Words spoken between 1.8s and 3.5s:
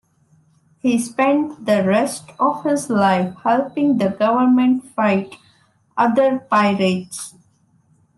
rest of his life